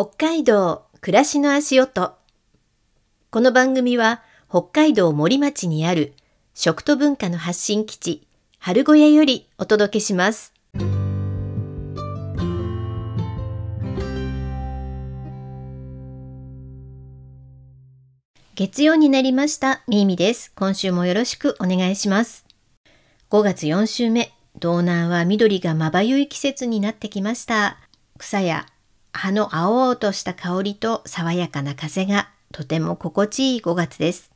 [0.00, 2.14] 北海道暮らしの足音。
[3.30, 6.14] この番組は北海道森町にある
[6.54, 8.28] 食と文化の発信基地
[8.60, 10.54] 春小屋よりお届けします。
[18.54, 19.82] 月曜になりました。
[19.88, 20.52] みーみです。
[20.54, 22.46] 今週もよろしくお願いします。
[23.30, 24.32] 5月4週目。
[24.60, 27.78] 道南は緑がまばゆい季節になってきました。
[28.16, 28.66] 草や
[29.12, 34.30] 葉の青々とした香りと爽やかな風がとても心地いい5月です。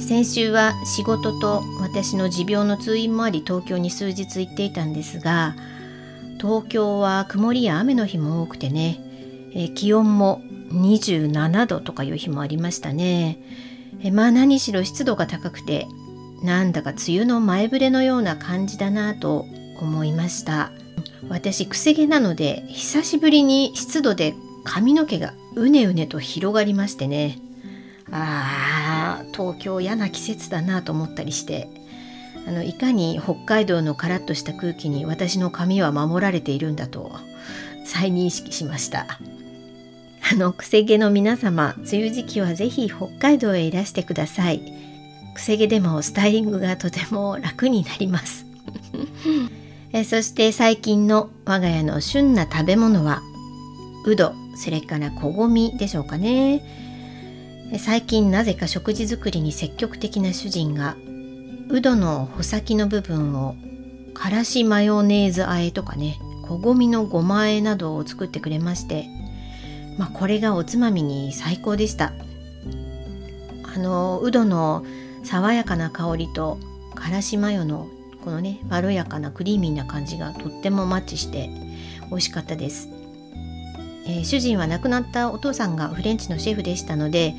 [0.00, 5.54] 先週は仕事と私の持病の通院もあり東京に数日行っていたんですが
[6.40, 8.98] 東京は曇りや雨の日も多くてね、
[9.54, 13.38] え気温も27度とかいう日もありましたね。
[14.02, 15.86] えまあ何しろ湿度が高くて
[16.42, 19.46] なんだか梅雨の前触れのような感じだなと
[19.80, 20.72] 思いました。
[21.28, 27.38] 私くせ毛なので久しぶりに湿度で髪の毛がうねうねと広がりましてね。
[28.10, 31.68] あー東京嫌な季節だなと思ったりして。
[32.46, 37.12] あのいかに北海道のカラッとした空気に私の髪は守られているんだと
[37.84, 39.06] 再認識しました。
[40.32, 44.79] あのくせ毛の皆様梅雨時期は是非北海道へいらしてください。
[45.40, 48.44] くせ毛でもスタイリングがとても楽になります。
[49.90, 53.22] えそして最近の我が家の旬な食べ物は
[54.04, 56.62] うどそれからこごみでしょうかね。
[57.78, 60.96] 最近なぜか食事作りに積極的な主人が
[61.70, 63.54] うどの穂先の部分を
[64.12, 69.06] からしマヨネーズ和えとかねこごみのごま和えなどを作ってくれまして
[69.96, 72.12] まあこれがおつまみに最高でした。
[73.72, 74.84] あのうどの
[75.24, 76.58] 爽やかな香りと
[76.94, 77.88] からしマヨの
[78.24, 81.48] このねまろやかなクリーミーな感じがとってもマッチして
[82.10, 82.88] 美味しかったです、
[84.06, 87.34] えー、主人は亡くなったお父さんがフレンチのシェフでしたので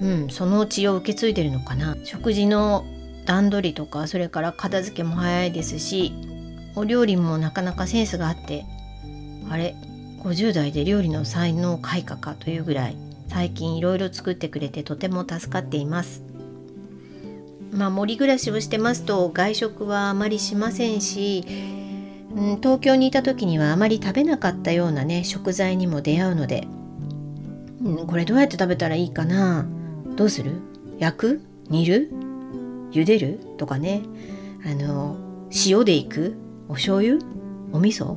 [0.00, 1.96] うんその血を受け継いでるのかな。
[2.04, 2.84] 食事の
[3.24, 6.12] 段取りとかそれから片付けも早いですし
[6.76, 8.64] お料理もなかなかセンスがあって
[9.50, 9.74] あれ
[10.22, 12.96] 50代で料理の才能開花かというぐらい
[13.28, 16.25] 最近いろいろ作ってくれてとても助かっています。
[17.72, 21.44] まあ、森暮らしをしてますと外食はあまりしませんし、
[22.34, 26.66] うん、東京にいた時にはあまり食べなかったようなね食材にも出会うので、
[27.82, 29.66] うん、これどうやって食べたらいいかな。
[30.16, 30.52] どうする？
[30.98, 31.40] 焼く？
[31.68, 32.10] 煮る？
[32.92, 33.40] 茹でる？
[33.58, 34.02] とかね。
[34.64, 35.16] あの
[35.66, 36.36] 塩でいく？
[36.68, 37.18] お醤油？
[37.72, 38.16] お味噌？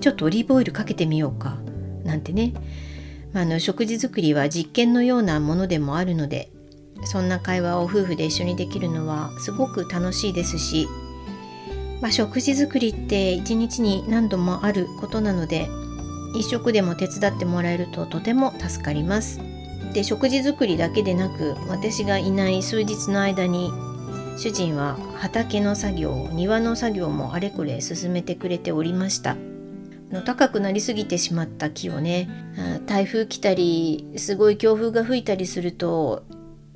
[0.00, 1.58] ちょっとオリーブオイルかけてみようか。
[2.04, 2.54] なんてね、
[3.32, 6.50] まあ、あの食事作りは実験のようなものでもあるので
[7.04, 10.88] そんな会話を夫婦で一緒にできるのはすごく楽しいですし、
[12.00, 15.68] まあ、食事作りって一日に何度もあることなので
[16.34, 19.40] 一食でも手伝ってもらえるととても助かります。
[19.92, 23.70] で食事作りだけでなく私がいない数日の間に
[24.36, 29.36] 主人は畑の作業庭の作業もあれこれ進めてくれておりました
[30.10, 32.28] の高くなりすぎてしまった木をね
[32.86, 36.24] 台風来たりすごい強風が吹いたりすると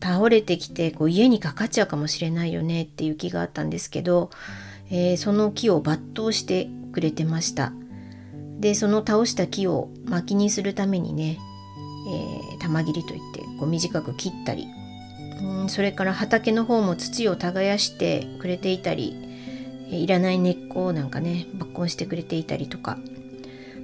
[0.01, 4.31] 倒れてきてこう家にかかっちゃうかもしれないよねっていう気があったんですけど、
[4.91, 7.73] えー、その木を抜刀してくれてました。
[8.59, 11.39] でその倒した木を薪にするためにね、
[12.09, 14.67] えー、玉切りといってこう短く切ったり
[15.41, 19.17] うんそれから畑の方も土を耕してくれていたり
[19.91, 22.99] いらない根っこなんかね抜根してくれていたりとか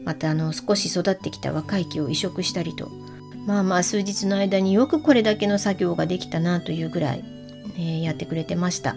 [0.05, 2.91] またあの少し育ってきた若い木を移植したりと
[3.47, 7.25] まあまあ数日の間によくこれだけの作業ができたなというぐらい、
[7.77, 8.97] えー、やってくれてました、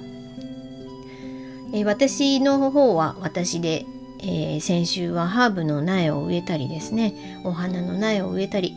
[1.74, 3.86] えー、私の方は私で、
[4.19, 8.75] えー、先週はハーブの苗を植えたりですねお花の苗を植えたり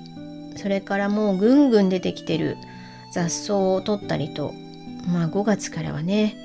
[0.57, 2.57] それからもうぐんぐん出てきてる
[3.13, 4.53] 雑草を取ったりと
[5.07, 6.37] まあ5月からはね、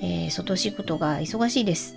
[0.00, 1.96] え外仕事が忙しいです、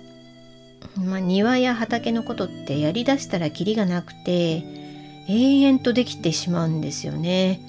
[0.96, 4.81] まあ、庭や畑のことってやりだしたらキリがなくて
[5.28, 7.60] 永遠とできてしまうんですよね。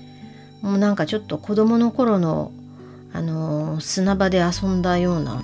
[0.61, 2.51] もうなんかちょっと子供の頃の
[3.11, 5.43] あの砂場で遊んだような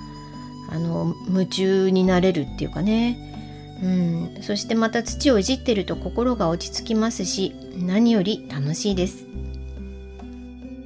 [0.71, 9.25] あの夢中になれるっていうかね、うん、そしてまた土をいじってると心が落ち着きますし何より楽しいです。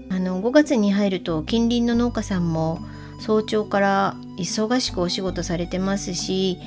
[0.10, 2.80] あの5月に入ると近隣の農家さんも
[3.20, 6.60] 早朝から忙しくお仕事されてますし、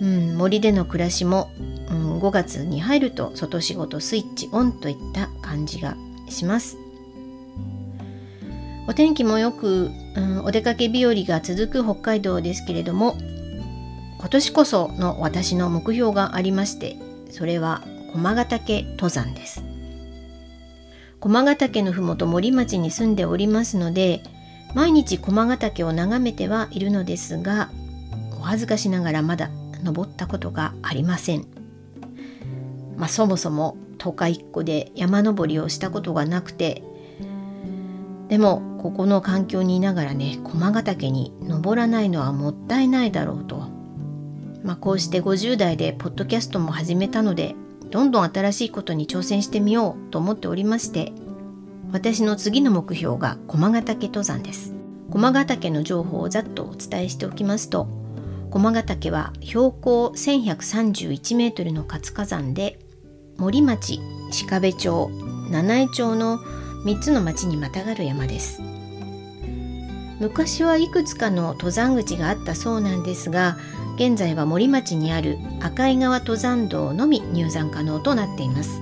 [0.00, 1.50] うん、森での暮らしも
[1.90, 5.96] うん、5月に入ると外仕事スイッチオンといった感じが
[6.28, 6.76] します。
[8.86, 13.16] お天気もよく、うん、お出かけ日和が続く北海道ですけれども
[14.18, 16.98] 今年こその私の目標がありまして
[17.30, 17.82] それは
[18.12, 19.62] 駒ヶ岳登山です。
[21.20, 24.22] 駒ヶ岳のふもと森町に住んでおりますので
[24.74, 27.70] 毎日駒ヶ岳を眺めてはいるのですが
[28.38, 29.48] お恥ずかしながらまだ
[29.84, 31.46] 登ったことがありません。
[32.96, 36.82] まあ、そもそも都会っ子で山登りをしたことがなくて
[38.28, 43.68] でもここの環境にいながらね駒ヶ岳に登らないのはもったいないだろうと、
[44.62, 47.54] まあ、こうして50代でポッドキャストも始めたので
[47.90, 51.12] どんどん新しいことに挑戦してみようと思っておりまして
[51.92, 54.74] 私の次の目標が駒ヶ岳登山です。
[55.10, 57.86] 駒ヶ岳の情報をざっとお伝えしておきますと
[58.54, 62.78] 駒ヶ岳は標高1131メートルの活火山で
[63.36, 63.98] 森町
[64.48, 65.10] 鹿部町
[65.50, 68.62] 七重町の3つの町にまたがる山です。
[70.20, 73.56] 昔はいくつかの登山口があったそうなんですが
[73.96, 78.80] 現在は森町にある赤井川登山道のみ入山可能となっています。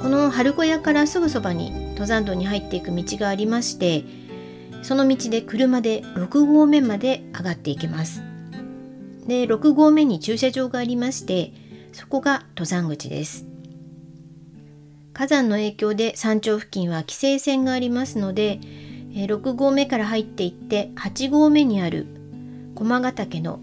[0.00, 4.21] この春小屋からすぐそばに登山道に入っていく道がありまして
[4.82, 8.22] その道で車で6合目まで上がっていきます。
[9.26, 11.52] で6合目に駐車場がありまして
[11.92, 13.46] そこが登山口です。
[15.12, 18.60] 火山の影響で山頂付近は規制線がありますので
[19.12, 22.06] 6合目から入っていって8合目にある
[22.74, 23.60] 駒ヶ岳の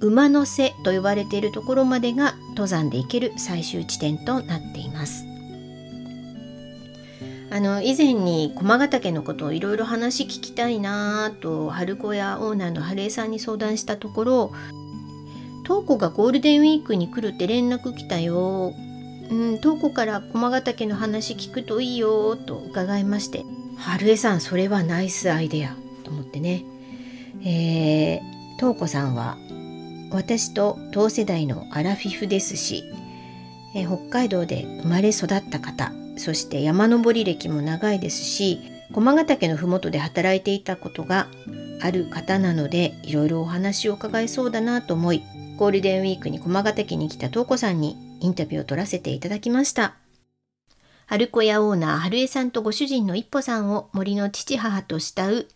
[0.00, 5.29] 馬の背と呼ばれているところまでが登山で行ける最終地点となっています。
[7.50, 14.52] あの以前に駒ヶ岳のことをいろいろ話聞きたいなと春子屋オーナーの春江さんに相談したところ
[15.70, 18.74] 東子がゴールデンウィークに来るって連絡来たよ。
[19.30, 23.44] うん、東子から駒ヶ岳の話聞くといいよと伺いまして、
[23.76, 26.64] 春江さんそれはナイスアイデアと思ってね。
[27.44, 28.20] えー、
[28.58, 29.38] 東子さんは
[30.10, 32.82] 私と同世代のアラフィフですし、
[33.76, 38.60] えー、北海道で生まれ育った方、そして山登り歴も長いですし、
[38.92, 41.28] 駒ヶ岳の麓で働いていたことが
[41.80, 45.22] ある方なのでいろいろお話を伺いそうだなと思い
[45.56, 49.94] ゴールデンウィークに駒ヶ岳に来た東子さんにインタビューを取らせていただきました。
[51.06, 55.48] 春子屋オーナー春江さんとご主人の一歩さんを森の父母と慕う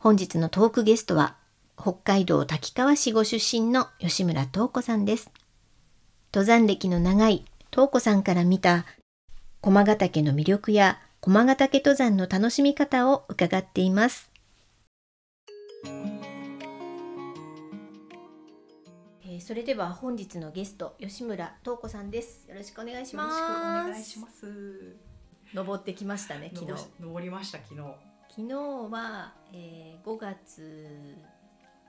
[0.00, 1.36] 本日のトークゲストは
[1.80, 5.30] 北海道滝川市ご出身の吉村東子さんです。
[6.34, 8.84] 登山歴の長い東子さんから見た
[9.60, 14.30] 駒ヶ岳の魅力や駒ヶ岳登山の楽しみ方を伺っています。
[19.40, 22.46] それでは本日のゲスト吉村東子さんです。
[22.48, 23.38] よろしくお願いします。
[23.38, 24.96] よろしくお願いします
[25.54, 26.86] 登ってきましたね昨日。
[27.00, 27.80] 登りました昨日。
[28.28, 28.54] 昨日
[28.92, 31.16] は、えー、5月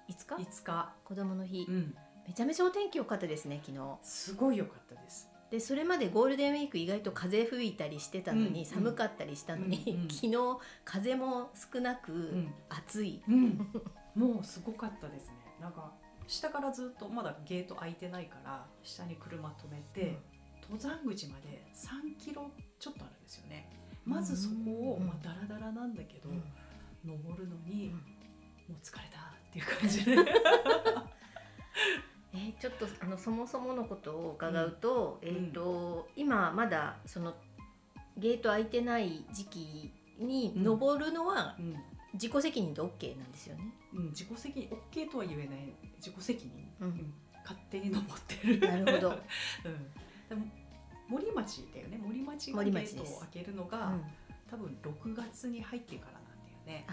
[0.09, 0.93] 5日？5日。
[1.03, 1.95] 子供の日、うん、
[2.25, 3.83] めちゃめちゃお天気良かったですね昨日。
[4.01, 10.03] すごい良かったですでそれまでゴールデンウィーク意外と風吹いたりしてたのに、うん、寒かったりしたのに、うん。
[10.03, 10.37] うん、昨日
[10.85, 13.23] 風も少なく、暑い、
[14.15, 15.33] もうすごかったですね。
[15.59, 15.91] なんか
[16.27, 23.67] 下からずっとまだゲート開いてないから下に車止めて、うん、登山口まで3キロちょっとあるんですよね。
[24.05, 26.29] まずそこを、まあ、ダラダラなんだけど、
[27.05, 30.15] 登るのに、もう疲れたっていう感じで
[33.19, 37.33] そもそものことを伺うと,、えーと今まだその
[38.17, 41.55] ゲート開いてない時期に登るのは
[42.13, 43.73] 自己責任で OK なんですよね。
[43.93, 45.73] うん、自己責任 OK とは言えない。
[45.97, 46.45] 自己責
[46.79, 48.59] 任、うん、勝手に登ってる。
[48.59, 49.09] なるほど、
[50.31, 50.51] うん、
[51.07, 51.97] 森町だよね。
[51.97, 54.03] 森町がゲートを開けるのが、うん、
[54.49, 56.23] 多分6月に入ってからなん
[56.65, 56.85] だよね。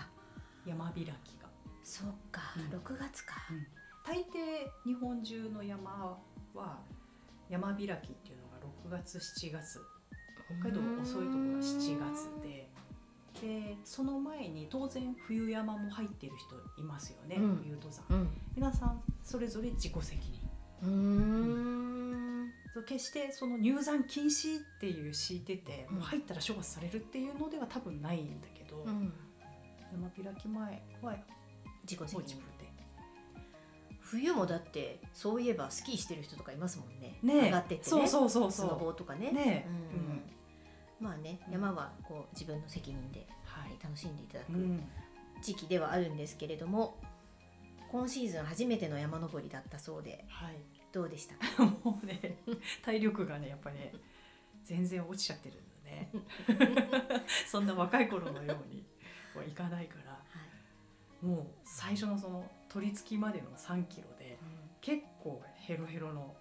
[0.65, 1.07] 山開き
[1.41, 1.49] が。
[1.83, 3.67] そっか、うん、6月か、うん、
[4.07, 6.17] 大抵日本中の山
[6.55, 6.79] は
[7.51, 8.39] 山開きっていう
[8.89, 9.81] のが6月7月。
[10.47, 12.71] 北海道遅いところは7月で。
[13.43, 20.41] でその前に当然冬山も入ってる人いますよね、うん、冬登山、うん、皆さんそれぞれ自己責任。
[20.83, 22.53] うん、
[22.87, 28.87] 決してその入山禁止っていう敷いてて、もう入ったら処罰されるっていうのでは多分ないんだけど、
[29.93, 31.17] 山開き前は
[31.83, 32.37] 自己責任。
[32.56, 32.56] で
[34.07, 37.19] 冬もだってそういえばスキーしてる人とかいますもんね。
[37.23, 37.91] ね上がってってね。
[37.91, 38.69] そうそうそうそう。
[38.69, 39.33] スノボーとかね。
[39.33, 40.23] ね、うん
[40.99, 44.53] まあね、山はこう自分の責任で、はい、楽しんでいただく
[45.43, 46.97] 時期ではあるんですけれども、
[47.91, 50.57] 今シーズン初めての山登りだったそうで、はい、
[50.93, 51.35] どうでした？
[51.37, 52.39] か もうね
[52.83, 53.93] 体力がねやっぱりね
[54.65, 57.25] 全然落ちちゃってるんだね。
[57.47, 58.87] そんな若い頃のように。
[59.37, 60.01] は行かないから。
[60.01, 60.06] はい
[61.23, 64.39] もう最初のその取り付きまでの3キロで
[64.81, 66.35] 結構ヘロヘロの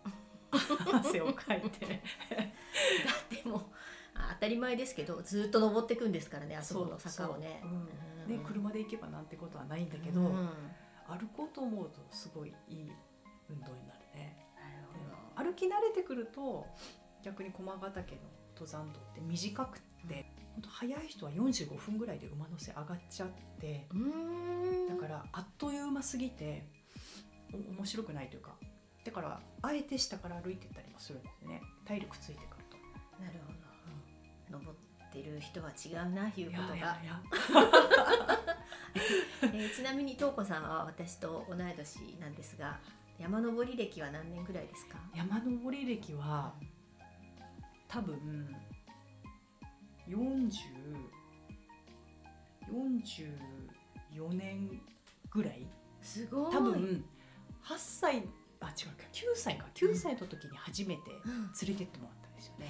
[0.93, 1.85] 汗をかいて。
[1.85, 1.95] だ
[3.37, 3.61] ってもう
[4.15, 7.59] あ当たり前ですけどずっと登っていくんですからねあそこの坂をね。
[7.61, 7.73] そうう。
[7.73, 7.77] ん。
[7.77, 8.27] うん。
[8.27, 10.49] で車で行けばなんてことはないんだけど、うん。
[11.07, 12.91] 歩こうと思うとすごいいい
[13.49, 14.45] 運動になるね。
[15.35, 16.65] 歩き慣れてくると
[17.21, 18.21] 逆に駒ヶ岳の
[18.53, 23.87] 登山道って短くって本当早い人は45分ぐらいで馬の背上がっちゃって
[24.89, 26.65] だからあっという間すぎて
[27.53, 28.55] お面白くないというか
[29.03, 31.61] だからあえて下から歩いてったりもするんですね。
[31.85, 32.77] 体力ついてくると。
[33.23, 34.59] なるほど。
[34.59, 36.97] 登ってる人は違うないうことが。
[39.75, 42.79] ちなみに東子さんは私と同い年なんですが
[43.19, 44.97] 山登り歴は何年ぐらいですか？
[45.13, 46.53] 山登り歴は
[47.87, 48.55] 多分
[50.07, 50.49] 40
[52.71, 54.81] 44年
[55.29, 55.67] ぐらい？
[56.01, 56.51] すごい。
[56.53, 57.05] 多分
[57.63, 58.23] 8歳
[58.59, 59.03] あ違うか。
[59.11, 59.67] 9歳か。
[59.73, 61.31] 9歳の時に初めてうん。
[61.31, 62.69] 連れてってもらったんですよへね。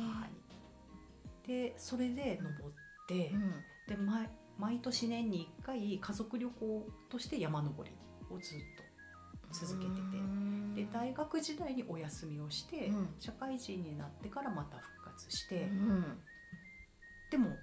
[0.00, 0.08] ー。
[0.20, 2.74] はい、でそれで登っ
[3.06, 3.52] て、うん。
[3.86, 7.94] で毎毎年年に1回家族旅行として山登り
[8.34, 10.00] をずっと続けてて。
[10.00, 10.74] うん。
[10.74, 13.08] で大学時代にお休みをして、うん。
[13.18, 16.18] 社会人になってからまた復活して、うん
[17.30, 17.56] でも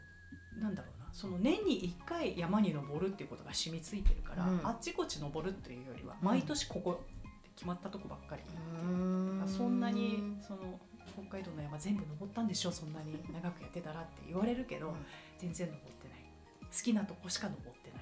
[0.59, 4.61] なんだろうなその年に1回山に登るっていうことが染みついてるから、うん。
[4.63, 6.27] あっちこっち登るっていうよりはうん。
[6.27, 7.13] 毎年ここって
[7.55, 8.41] 決まったとこばっかり、
[8.83, 9.43] うん。
[9.47, 10.79] そんなにその
[11.13, 14.95] 北海道の山全部登ったんでしょそんなに長くやってたらって言われるけど、うん。
[15.39, 16.19] 全然登ってない。
[16.69, 18.01] 好きなとこしか登ってない。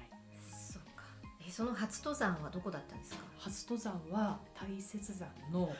[0.50, 1.04] そうか。
[1.46, 3.22] えその初登山はどこだったんですか？
[3.38, 5.70] 初登山は大雪山の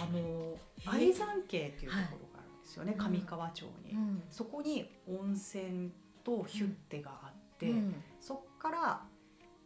[0.00, 2.27] あの山系っていうところ
[2.68, 4.22] ですよね、はい上川町に、ん。
[4.30, 5.90] そこに温泉
[6.22, 7.94] とヒュッテがあって、うん。
[8.20, 9.02] そっから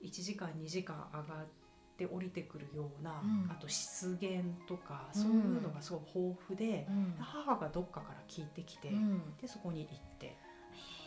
[0.02, 1.46] 1時間2時間上がっ
[1.98, 3.50] て降りてくるような、うん。
[3.50, 7.14] あと湿原とかうんそういうのがすごい豊富で、うん。
[7.18, 9.36] 母がどっかから聞いてきて、うん。
[9.40, 10.36] でそこに行って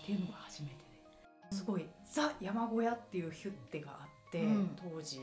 [0.03, 1.55] っていうのが初めてで。
[1.55, 4.75] すごいザ山小屋っていうヒュッテがあって、うん。
[4.75, 5.21] 当時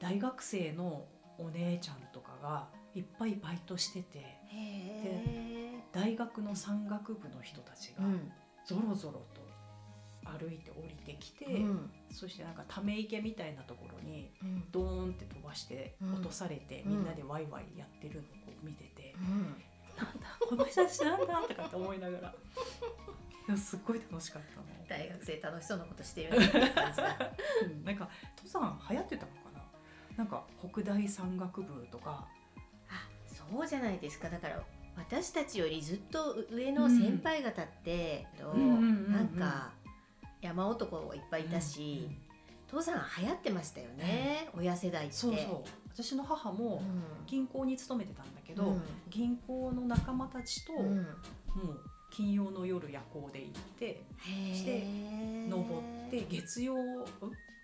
[0.00, 1.04] 大学生の
[1.38, 5.45] お姉ちゃんとかがいっぱいバイトしててへえ
[5.96, 8.30] 大学の山岳部の人たちがうん。
[8.66, 9.40] ぞろぞろと
[10.38, 11.90] 歩いて降りてきて、うん。
[12.10, 14.64] そしてなんかため池みたいなところにうん。
[14.70, 16.14] ドーンって飛ばしてうん。
[16.14, 16.90] 落とされて、うん。
[16.90, 18.22] みんなでワイワイやってるのを
[18.62, 19.62] 見てて、うん。
[19.96, 22.34] なんだこの人たちなんだとかって思いながら。
[23.46, 24.66] でもすっごい楽しかったの。
[24.88, 26.36] 大学生楽しそうなことしてるな
[27.92, 29.62] んか登山流行ってたのかな？
[30.18, 32.28] なんか北大山岳部とか。
[32.88, 34.28] あそうじゃないですか。
[34.28, 34.62] だから
[34.96, 39.72] 私たちよりずっと上の先輩方って、とうんなんか
[40.40, 42.08] 山男いっぱいいたし、
[42.68, 45.14] 登山流行ってましたよね、親世代って。
[45.14, 45.70] そうそう。
[45.92, 47.02] 私の母もうん。
[47.26, 48.82] 銀行に勤めてたんだけど、うん。
[49.08, 50.96] 銀行の仲間たちと、うん。
[50.96, 54.02] もう金曜の夜夜行で行って
[54.54, 54.86] して
[55.48, 55.66] 登
[56.06, 57.04] って月曜ん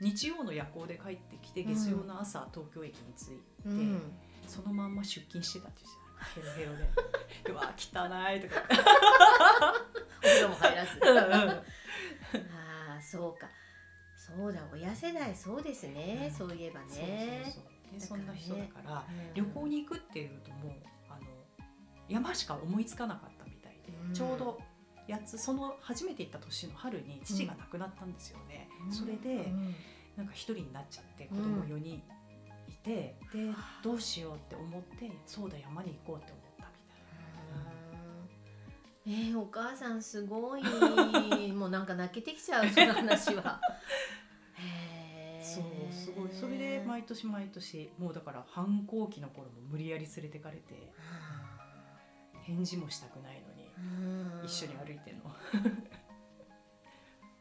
[0.01, 1.75] 日曜の夜行で帰ってきてうん。
[1.75, 3.35] 月曜の朝東京駅に着いて、
[3.67, 4.01] うん。
[4.47, 6.02] そのまんま出勤してたって言ってた
[6.35, 6.89] ヘロヘロで。
[7.53, 8.63] うわ汚いとか。
[10.19, 11.01] お風呂も入らず。
[12.51, 13.49] ああそうか。
[14.17, 16.37] そうだ親世代そうですね、うん。
[16.37, 17.53] そういえばね。
[17.99, 19.35] そんな人だからうん。
[19.35, 20.73] 旅行に行くっていうともう
[21.11, 21.27] あの
[22.09, 24.15] 山しか思いつかなかったみたいで、うん。
[24.15, 24.61] ちょうど
[25.07, 28.93] やつその初めて行った年の春に父が亡くなったんですよね、うん。
[28.93, 29.75] それでうん。
[30.17, 31.95] なんか一人になっちゃって子供4人。
[31.97, 32.03] い
[32.83, 33.51] て、で
[33.83, 36.73] どうしようって思ってそうだ山に行こうって思ったみ
[39.05, 39.27] たいな。
[39.31, 40.63] えー、お母さんすごい。
[41.53, 43.61] もうなんか泣けてきちゃうその話は。
[45.43, 46.31] そうすごい。
[46.33, 50.93] それで毎年毎年もうだから反抗期の頃も無理やり連れてかれて
[52.43, 53.81] 返事もしたくないのにう
[54.43, 54.45] ん。
[54.45, 55.25] 一緒に歩いてんの。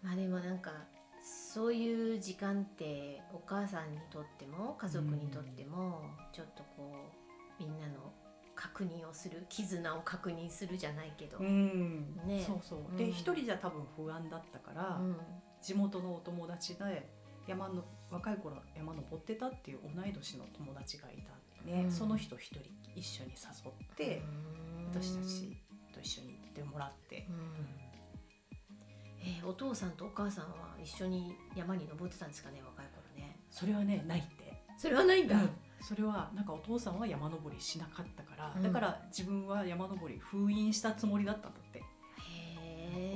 [0.02, 0.72] まあでもなんか
[1.54, 7.12] そういう時間ってお母さんにとっても家族にとってもちょっとこ
[7.60, 8.14] うみんなの
[8.56, 12.16] 確認をする絆を確認するじゃないけど、うん。
[12.26, 12.42] ね。
[12.46, 12.80] そうそう。
[12.90, 12.96] うん。
[12.96, 15.18] で一、人じゃ多分不安だったから、うん。
[15.62, 17.10] 地元のお友達で
[17.48, 21.92] 山の若い頃山登ってたっていう同い年の友達がいたんでね、うん。
[21.92, 22.60] その人一人
[22.96, 24.22] 一緒に誘って、
[24.86, 25.02] うん。
[25.02, 25.58] 私たち
[25.94, 27.28] と一緒に行ってもらって。
[27.30, 27.81] う、ん
[29.42, 33.40] えーお父さんとお母さんは一緒に山に登ってたんですかね若い頃ね。
[33.50, 34.64] それはねないって。
[34.78, 35.50] それはないんだ、うん。
[35.82, 38.64] それはなんかお父さんは山登りしなかったから、うん。
[38.64, 41.84] だから自分は山登り封印したつもりだったんだって。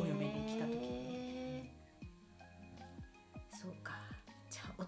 [0.02, 1.06] お嫁に来た時に。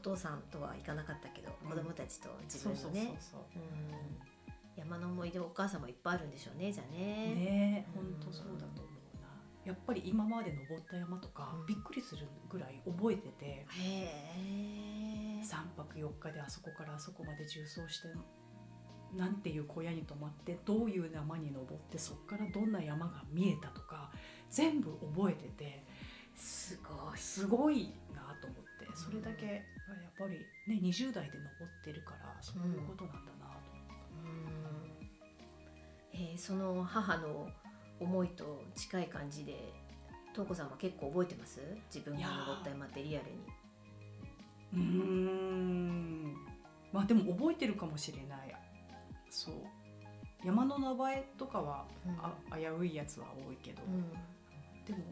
[0.07, 1.69] 父さんとは行かなかったけど、うん。
[1.69, 3.39] 子供たちと自そうそうそう分のねそう。
[3.55, 4.17] うん。
[4.77, 6.99] 山の思い出お母さんもいっぱいあるんでしょうねじゃあね。
[7.35, 8.86] ね本当そうだと
[9.67, 11.65] やっぱり今まで登った山とか、うん。
[11.65, 13.67] びっくりするぐらい覚えててへ
[15.39, 15.41] え。
[15.43, 18.07] 3泊4日であそこからあそこまで縦走して
[19.13, 24.09] なんていう小屋に泊まってどういう山に登ってそこからどんな山が見えたとか
[24.49, 25.83] 全部覚えてて
[26.33, 29.63] すごいすごいなと思ってそれだけやっ
[30.17, 33.93] ぱりね20代で登ってるからそういうことなんだなと思って。
[36.13, 36.29] うん。
[36.31, 37.47] えーその母の
[37.99, 39.73] 思いと近い感じで
[40.33, 41.59] 東子さんは結構覚えてます？
[41.93, 43.37] 自分が登った山ってリアルに。
[44.73, 46.33] うーん。
[46.93, 48.55] まあでも覚えてるかもしれない。
[49.29, 49.55] そう。
[50.45, 51.85] 山の名前とかは、
[52.21, 54.11] あ危ういやつは多いけど、うん。
[54.85, 55.03] でも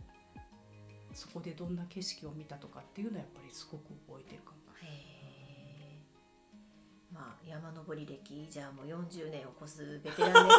[1.14, 4.58] そこでどんな景色を見たとかっていうのはやっぱりすごく覚えてるかも。
[7.16, 10.52] まあ山登り歴じゃあもう40年を超すベテランで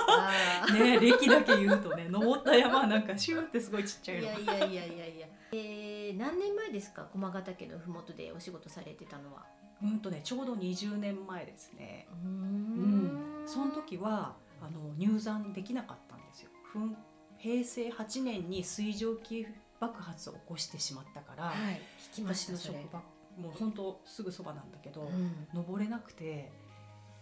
[0.72, 4.22] すが ね歴だけ言うとね登った山はなんかシューってすごいちっちゃいの。
[4.22, 5.26] いやいやいやいやいや。
[5.52, 7.04] えー、何年前ですか？
[7.04, 9.44] 駒ヶ岳の麓でお仕事されてたのは。
[9.82, 12.08] うんとねちょうど20年前ですね。
[12.10, 13.42] ううん。
[13.44, 16.50] ん、その時はあの入山できなかったんですよ。
[16.72, 16.96] ふん
[17.36, 19.46] 平成8年に水蒸気
[19.78, 21.82] 爆発を起こしてしまったから、はい
[22.12, 22.78] 聞きまし私のたそれ。
[22.80, 23.02] 職場
[23.36, 25.46] もう本当すぐそばなんだけど、うん。
[25.54, 26.50] 登れなくて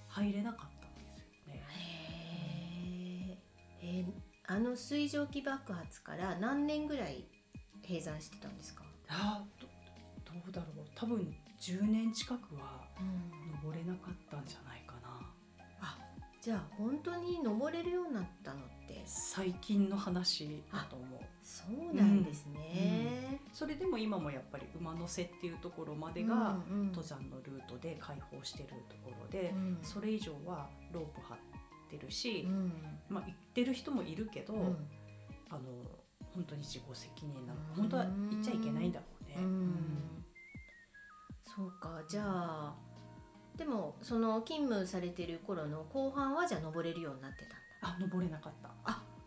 [0.09, 1.63] 入れなかったんですよね。
[1.69, 3.39] へ
[3.83, 4.13] ええー
[4.47, 7.25] あの水蒸気爆発から何年ぐらい
[7.83, 9.67] 閉山してたんですか、あーど
[10.35, 10.87] どうだろう。
[10.95, 14.83] 多分10年近くはうん、登れなかったんじゃない
[16.45, 19.03] じゃあ本当に登れるようになったのって。
[19.07, 21.21] 最近の話だと思う。
[21.43, 26.87] そうなんですね、それでも今もやっぱり馬の背っていうところまでうんがうん。
[26.89, 29.79] 登山のルートで開放してるところで、うん。
[29.83, 31.39] それ以上はロープ張っ
[31.91, 32.73] てるし、うん。
[33.09, 34.61] まあ行ってる人もいるけど、うん。
[35.49, 35.61] あの
[36.35, 39.37] 本当に自己責任なの本当は行っちゃいけないんだろうね。
[39.39, 40.25] うん。
[41.43, 42.03] そうか。
[42.07, 42.75] じゃあ
[43.57, 47.57] でもその勤務されてる頃の後半はじゃあ登れるようになってたんだ。
[47.83, 48.71] あ登れなかった。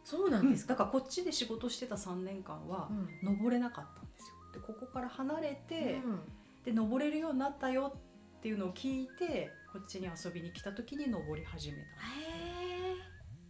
[0.04, 0.68] そうなうん。
[0.68, 3.36] だからこっちで仕事してた3年間はうん。
[3.36, 4.36] 登れなかったんですよ。
[4.54, 6.20] でここから離れて、うん。
[6.64, 7.94] で登れるようになったよ
[8.38, 11.84] っていうのを聞いてこっちに遊びに来た時に登り始めた。
[11.84, 11.86] へ
[12.92, 12.96] え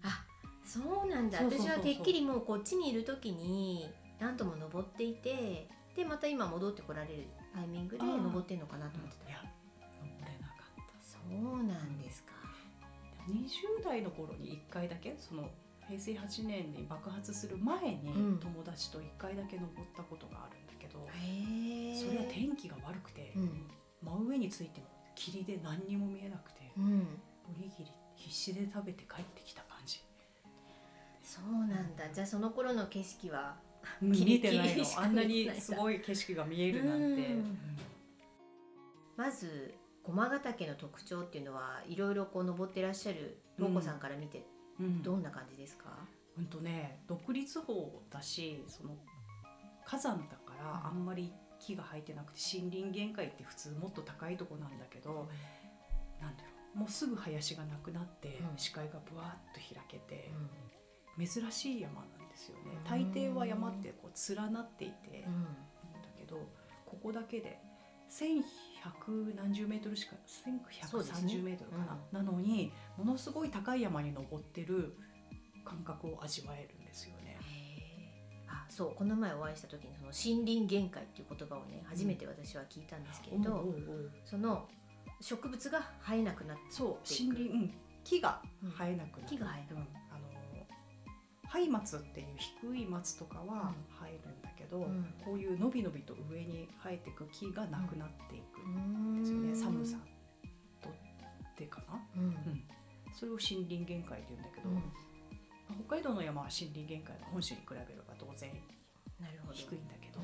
[0.03, 0.23] あ
[0.63, 1.39] そうなんだ。
[1.43, 9.29] 私はてっきりもうこっちにいる時に何とも登っていてでまた今戻ってこられるタイミングで登ってんのかなと思ってた。
[9.29, 9.46] いや。
[11.29, 12.33] そうなんですか。
[13.27, 15.49] 20代の頃に1回だけその
[15.87, 18.39] 平成8年に爆発する前にうん。
[18.39, 23.67] 友達と1回だけ登ったことがあるんだけど、へえそれは天気が悪くて、うん。
[24.01, 27.07] 真上についても霧で何にも見えなくて、うん。
[27.47, 30.01] おにぎり必死で食べて帰ってきた感じ。
[31.23, 32.09] そうなんだ。
[32.13, 33.55] じゃあその頃の景色は
[34.01, 34.85] 見てないの。
[34.97, 37.09] あんなにすごい景色が見えるなんて、う
[37.39, 37.57] ん。
[39.15, 39.73] まず
[40.07, 44.45] 駒ヶ岳の特徴っていうのはいろいろこう登ってらっしゃる東子さんから見て
[44.79, 45.03] うん。
[45.03, 45.85] どんな感じですか、
[46.37, 48.95] うんとね独立法だしその
[49.85, 55.27] 火山だからあんまり木が生えてなくて森林限界って普通もっと高いとこなんだけど、
[56.21, 58.57] なんだろうもうすぐ林がなくなってうん。
[58.57, 60.31] 視界がぶわっと開けて
[61.17, 62.77] う、珍しい山なんですよね。
[62.77, 62.83] うん。
[62.83, 65.23] 大抵は山ってこう連なっていて、ん。
[65.25, 65.43] うん
[66.01, 66.47] だけど
[66.85, 67.59] ここだけで
[68.11, 68.43] 1100
[69.35, 70.15] 何十メートルしか
[70.85, 71.77] そうですね1130メートルか
[72.11, 74.95] な、なのにものすごい高い山に登ってる
[75.65, 77.37] 感覚を味わえるんですよね。
[78.47, 84.67] あそうこの前お会いした時にその森林限界っていう言葉をね初めて私は聞いたんですけれど、おうおうおうその
[85.19, 87.73] 植物が生えなくなってそう森林、うん、
[88.03, 88.41] 木が
[88.77, 89.79] 生えなくなる、木が生えなくうん。
[89.79, 90.27] あの
[91.47, 92.27] ハ松っていう
[92.61, 94.36] 低い松とかは生えるん
[94.67, 95.13] ど、うん。
[95.23, 98.61] こういうのびのびと上に生えていく木がなくなっていく。
[98.61, 99.19] んん。
[99.19, 99.97] ですよね、寒さ
[100.81, 100.93] とっ
[101.55, 102.23] てかな、うん。
[102.23, 102.63] うん、
[103.13, 104.83] それを森林限界って言うんだけど、うん。
[105.85, 108.51] 北海道の山は森林限界が本州に比べれば当然
[109.19, 109.53] なるほど。
[109.53, 110.23] 低いんだけど、う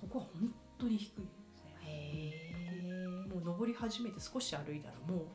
[0.00, 1.74] ここは本当に低いですね。
[1.84, 1.94] ん、へ
[3.26, 3.28] え。
[3.28, 5.26] もう登り始めて少し歩いたらもう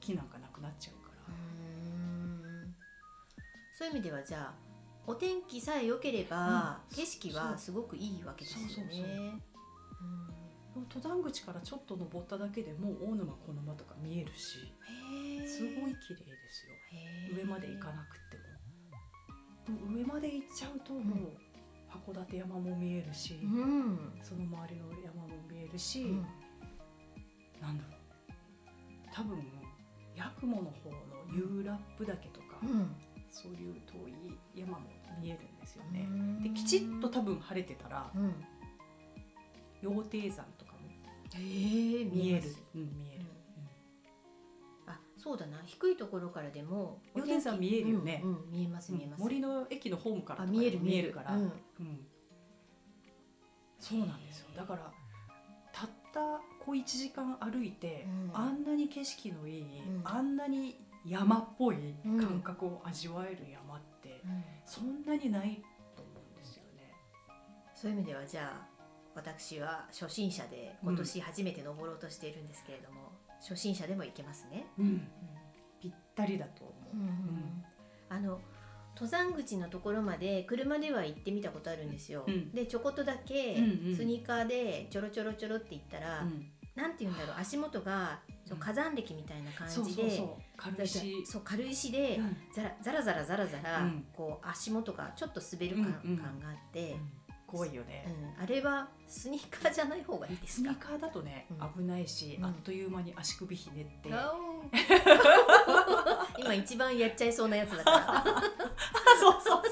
[0.00, 1.34] 木なんかなくなっちゃうから、
[3.74, 4.71] そういう意味ではじゃあ
[5.06, 6.96] お天気さえ良ければ、うん。
[6.96, 9.40] 景色はすごくいいわけですよね。
[10.74, 14.72] 登山口からちょっと登っただけでもう大沼小沼とか見えるし
[15.46, 16.72] すごい綺麗ですよ。
[17.36, 19.78] 上まで行かなくっても。
[19.78, 21.32] でも上まで行っちゃうともう
[22.10, 26.26] 函館山も見えるし、うん、その周りの山も見えるし、うん。
[27.60, 28.34] なんだろう。
[29.12, 29.44] 多分
[30.16, 30.96] 八雲の方の
[31.34, 32.96] 有ラップ岳とか、うん
[33.32, 34.86] そういう遠い山も
[35.20, 36.06] 見えるんですよね。
[36.08, 36.42] うん。
[36.42, 38.34] できちっと多分晴れてたらうん。
[39.82, 40.78] 羊蹄山とかも
[41.34, 42.62] 見えるます。
[42.74, 43.24] うん、見える、
[44.86, 45.60] あそうだな。
[45.64, 48.20] 低いところからでも羊蹄山見えるよね。
[48.22, 48.98] うんうん見えますうん。
[48.98, 49.20] 見えます。
[49.20, 51.12] 森の駅のホームから見える見える。
[51.12, 51.42] から、うん。
[51.42, 51.52] うん。
[53.80, 54.50] そうなんですよ。
[54.54, 54.92] だから
[55.72, 56.20] たった
[56.64, 58.38] こう1時間歩いて、うん。
[58.38, 60.02] あんなに景色のいい、ん。
[60.04, 65.62] あんなに山っぽいうん感覚を味わえる山って、うんそんなにない
[65.96, 66.92] と思うんですよね。
[67.74, 68.66] そういう意味ではじゃあ
[69.14, 74.66] 私は初心者で今年初めて登ろうとしているんですけれども、初心者でも行けますね。
[75.80, 76.96] ぴったりだと思う。
[76.96, 77.64] うん
[78.08, 78.40] あの
[78.94, 82.24] 登山口のところまで車では行ってみたことあるんですよ。
[82.26, 88.20] うんでちょこっとだけうんうんスニーカーでちょろちょろちょろって行ったら、うんなんて言うんだろう足元が
[88.52, 90.22] そう火山歴みたいな感じで、
[90.56, 91.24] 軽石。
[91.26, 92.36] そう軽石でうん。
[92.52, 94.06] ザラザラザラザラザラ、うん。
[94.12, 96.96] こう足元がちょっと滑る感,、感があって、
[97.46, 98.06] 怖いよね、
[98.38, 98.42] うん。
[98.42, 100.70] あれはスニーカーじゃない方がいいですか？
[100.70, 101.72] スニーカーだとね、うん。
[101.74, 102.46] 危ないし、うん。
[102.46, 104.10] あっという間に足首ひねって、
[106.38, 108.24] 今一番やっちゃいそうなやつだから。
[109.18, 109.62] そうそう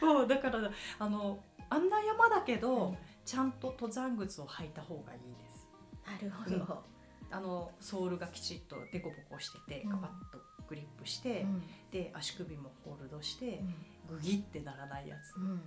[0.00, 0.06] そう。
[0.18, 1.38] もうだからあの
[1.70, 2.98] あんな山だけど、うん。
[3.24, 5.68] ちゃんと登山靴を履いた方がいいです。
[6.04, 6.84] なるほど、
[7.32, 9.90] あのソールがきちっとデコボコしててうん。
[9.90, 11.62] カパッとグリップして、うん。
[11.90, 13.62] で足首もホールドして
[14.10, 14.16] う、ん。
[14.16, 15.62] グギってならないやつ、うん。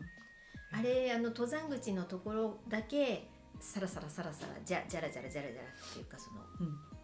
[0.71, 3.27] あれあの登山口のところだけ
[3.59, 6.94] サラサラサラサラじゃじゃらじゃらじゃらじゃらっていうかその、うん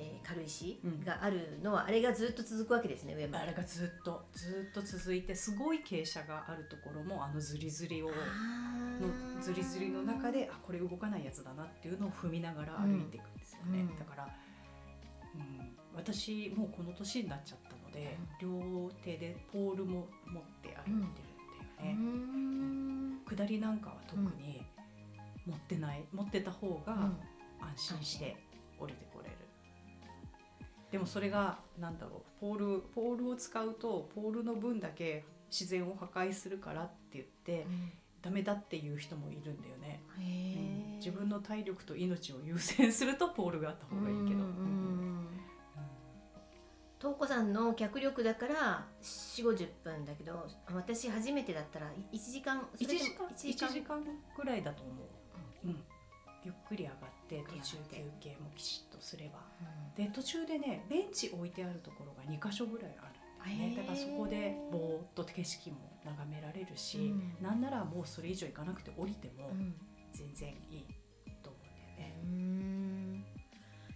[0.00, 1.04] えー軽石うん。
[1.04, 3.44] があるのは、あれがずっと続くわけですね上まで。
[3.44, 13.98] あれがずっとずっと続いてすごい傾斜があるところもあのズリズリをのズリズリの中であこれ動かないやつだなっていうのを踏みながら歩いていくんですよね、うん。
[13.98, 14.28] だから、
[15.34, 21.12] うん、私もうこの年になっちゃったので、両手でポールも持って歩いてるんだよ
[21.80, 23.20] うね、ん。
[23.26, 24.62] 下りなんかは特に
[25.46, 27.10] 持ってない持ってた方が
[27.60, 28.36] 安心して
[28.78, 29.04] 降りて
[30.90, 37.92] でもそれがなんだろうポールポールを使うとポールの分だけ自然を破壊するからって言って、うん。
[38.22, 40.96] ダメだっていう人もいるんだよね、へー。
[40.96, 45.26] 自分の体力と命を優先するとポールがあった方がいいけど、うんうんうんうん。
[46.98, 54.04] 東子さんの脚力だから4 5 0分だけど私初めてだったら1時間1それでも時間一1時間
[54.36, 54.92] ぐらいだと思
[55.64, 55.76] う、うん
[56.44, 56.96] ゆっくり上がっ
[57.28, 59.40] て途中休憩もきちっとすれば。
[59.60, 60.04] うん。
[60.04, 63.04] で途中でねベンチ置いてあるところが2箇所ぐらいあ
[63.44, 63.76] るんだよね。
[63.76, 67.36] だからそこでぼーっと景色も眺められるし、うん。
[67.42, 69.74] なんならもうそれ以上行かなくて降りてもうん。
[70.12, 70.84] 全然いい
[71.42, 72.20] と思うんだよね。
[72.24, 73.24] うん。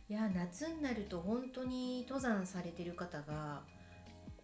[0.09, 3.62] いや夏になると本当に登山されてる方が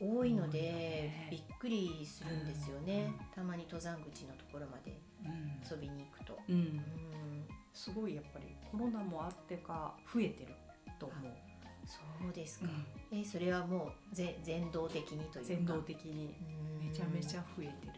[0.00, 3.26] 多いのでびっくりするんですよね、うん。
[3.34, 4.98] たまに登山口のところまで
[5.70, 6.38] 遊びに行くと。
[6.48, 6.54] うん。
[6.54, 6.84] うん
[7.72, 10.54] すごいやっぱりコロナもあってか増えてる
[10.98, 11.32] と思う、
[11.86, 12.66] そうですか、
[13.12, 15.48] えそれはもうぜ全道的にというか。
[15.48, 16.34] 全道的に。
[16.80, 17.92] めちゃめちゃ増えてる。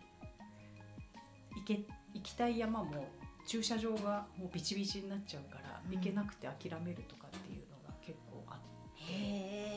[1.57, 1.75] 行け
[2.15, 3.07] 行きたい山も
[3.47, 5.97] 駐車場がもうビチビチになっちゃうから、うん。
[5.97, 8.59] 行けなくて諦めるとかっていうのが結構あっ
[8.97, 9.03] て。
[9.03, 9.73] へ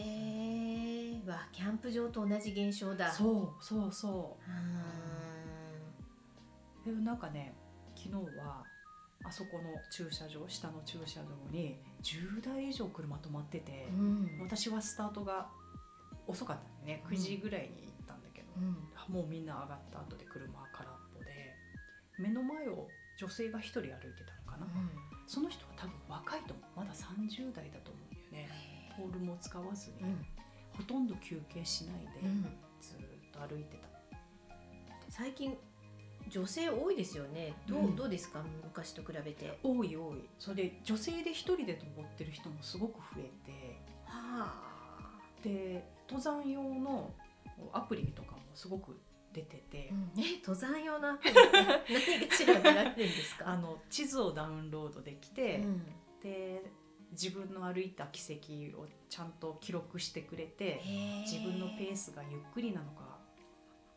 [1.26, 3.10] えわキャンプ場と同じ現象だ。
[3.10, 3.92] うそうそう。
[3.92, 4.52] そー。
[6.84, 7.56] うでもなんかね
[7.96, 8.64] 昨日は
[9.28, 14.00] あそこの駐車場下の駐車場に10台以上車止まってて、ん
[14.40, 14.44] うん。
[14.44, 15.48] 私はスタートが
[16.28, 17.04] 遅かったんでね。
[17.10, 19.14] 9時ぐらいに行ったんだけど、うん。
[19.14, 21.56] もうみんな上がった後で車は空っぽで
[22.20, 24.68] 目の前を女性が一人歩いてたのかな、
[25.26, 26.80] その人は多分若いと思う。
[26.80, 28.50] まだ30代だと思うんだよね。
[28.98, 30.26] ポールも使わずに、うん。
[30.78, 32.42] ほとんど休憩しないでうん。
[32.82, 33.88] ずーっと歩いてた、
[35.10, 35.58] 最近
[36.30, 37.54] 女性多いですよね。
[37.68, 37.96] どう,、うん。
[37.96, 38.44] どうですか？
[38.64, 39.58] 昔と比べて。
[39.64, 40.30] 多い多い。
[40.40, 43.78] それで女性で一人で登ってる人もすごく増えて。
[44.06, 47.12] はあ、で登山用の
[47.74, 49.00] アプリとかもすごく
[49.34, 51.42] 出てて、え登山用のアプリって
[51.90, 53.50] 何が調べられるんですか？
[53.52, 55.84] あの地図をダウンロードできて、うん。
[56.22, 56.64] で
[57.12, 58.20] 自分の歩いた軌
[58.74, 60.82] 跡をちゃんと記録してくれて
[61.26, 63.15] 自分のペースがゆっくりなのか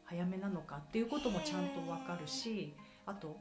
[0.09, 3.37] 早めなのかっていうこともちゃんと分かるしあと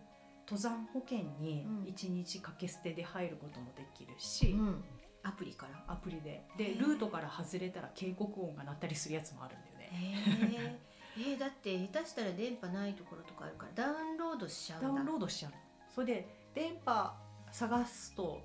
[0.48, 1.84] 登山保険にうん。
[1.84, 4.84] 1日掛け捨てで入ることもできるし、うん、
[5.24, 6.46] アプリからアプリで。
[6.58, 9.90] でルートから外れたら警告音が鳴ったりするやつもあるんだよね。
[9.92, 10.80] へえ
[11.20, 15.58] えーだって下手したら電波ないところとかあるからダウンロードしちゃうダウンロードしちゃうの。
[15.94, 17.14] それで電波
[17.52, 18.42] 探すと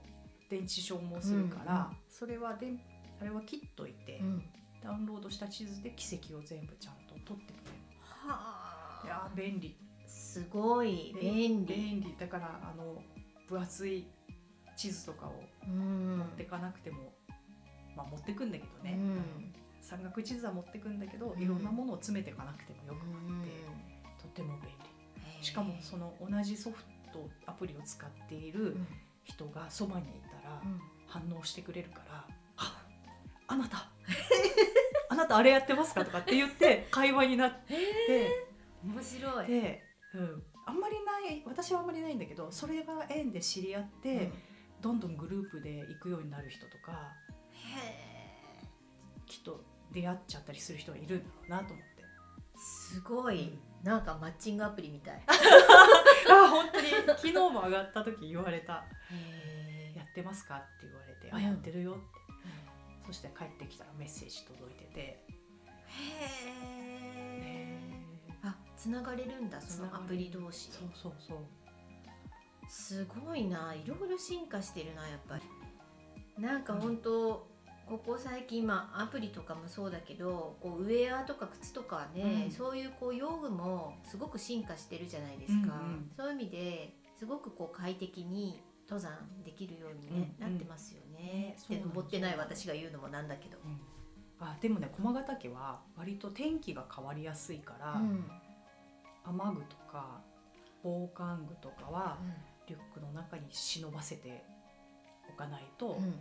[0.49, 2.73] 電池消耗するから、うんうんそれはで
[3.21, 4.43] あれは切っといて、うん。
[4.83, 7.55] ダウンロードした地図で軌跡を全部ちゃんと取って
[9.05, 9.77] いや便利。
[10.07, 11.75] すごい便利。
[11.75, 12.17] 便利。
[12.19, 13.03] だからあの
[13.49, 14.07] 分厚い
[14.77, 16.19] 地図とかをうん。
[16.19, 17.13] 持ってかなくても、
[17.97, 19.53] まあ持ってくんだけどね、うん。
[19.81, 21.43] 山岳地図は持ってくんだけど、うん。
[21.43, 23.51] いろんなものを詰めていかなくてもよくなって、
[24.23, 25.45] とても便利。
[25.45, 28.87] しかもその同じソフトアプリを使っているうん。
[29.25, 30.09] 人がそばにい
[30.43, 30.81] たらうん。
[31.07, 32.83] 反応してくれるから「あ
[33.47, 33.91] あなた
[35.35, 38.49] あなたあれやってますか?」とかって言って 会話になって
[38.85, 39.47] 面白い。
[39.47, 39.83] で、
[40.15, 44.33] うん、あんまりない私はあんまりないんだけどそれが縁で知り合って、うん。
[44.83, 47.15] どんどんグループで行くようになる人とか
[47.53, 48.67] へ
[49.27, 52.03] きっと出会っちゃったりする人がいるんだろうなと思って。
[52.03, 53.59] ーすごい。
[53.83, 55.23] なんかマッチングアプリみたい。
[55.27, 56.89] あ本当に。
[56.89, 58.85] 昨日も上がった時言われた。
[59.11, 61.35] へ「やってますか?」って言われて「うん。
[61.37, 62.03] あやってるよ」って
[63.07, 65.25] そして帰ってきたらメッセージ届いてて。
[66.21, 67.79] え
[68.43, 70.79] あつながれるんだそのアプリ同士で。
[70.79, 71.39] そうそうそう。
[72.69, 73.75] すごいな。
[73.75, 76.43] いろいろ進化してるなやっぱり。
[76.43, 77.47] なんか本当、
[77.87, 82.51] ここ最近まあアプリとかもそうだけどこうウェアとか靴とかね、うん。
[82.51, 85.67] そういうこう用具もすごく進化してるじゃないですか、うんう
[85.99, 89.13] んそういう意味ですごくこう快適に登山
[89.45, 90.53] できるように、ねうんうん。
[90.53, 91.57] なってますよね。
[91.69, 93.59] で登ってない私が言うのもなんだけど。
[93.65, 93.81] うん。
[94.41, 98.31] あでもね駒ヶ岳は割と天気が変わりやすいから、うん。
[99.25, 100.21] 雨具とか
[100.83, 102.19] 防寒具とかは
[102.67, 104.45] リュックの中に忍ばせて
[105.31, 106.19] おかないと、うん。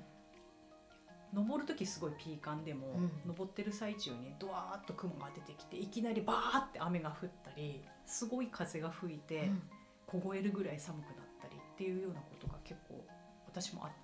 [1.34, 3.12] 登る時すごいピーカンでも、うん。
[3.26, 9.62] 登ってる最中にドワーッと雲が出てきていきなりバーって雨が降ったりすごい風が吹いて、うん。
[10.08, 13.08] 凍えるぐらい寒くなったりっていうようなことが結構
[13.48, 13.96] 私もあって、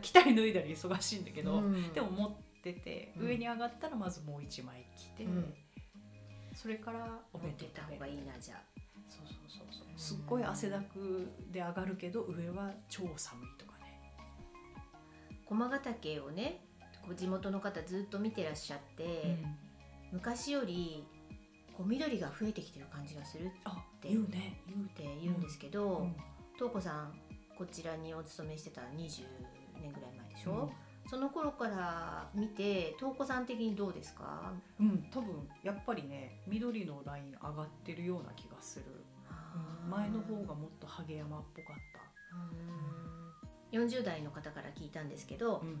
[0.00, 1.92] 着たり脱いだり忙しいんだけど、うん。
[1.92, 3.26] でも持ってて、うん。
[3.26, 5.54] 上に上がったらまずもう一枚着て、うん。
[6.54, 8.58] それからお持弁ってた方がいいなじゃあ。
[9.08, 9.86] そうそうそうそう。
[9.96, 14.00] すっごい汗だくで上がるけど上は超寒いとかね。
[15.44, 16.64] 駒ヶ岳をね
[17.02, 19.36] こう地元の方ずっと見てらっしゃって、
[20.12, 21.06] 昔より
[21.76, 24.60] こう緑が増えてきてる感じがするっあて言うね。
[24.66, 26.16] 言うて言うんですけど、うん。
[26.54, 27.12] 東子さん
[27.56, 29.24] こちらにお勤めしてた20
[29.86, 30.70] 年ぐらい前でしょ、
[31.08, 34.52] その頃から見て東子さん的にどうですか？
[34.80, 42.00] うん、多分やっぱりね緑のライン上がってるような気がする、うん前の方がもっとハゲ山っぽかった。
[43.72, 43.84] うん。
[43.84, 45.80] 40代の方から聞いたんですけど、うん。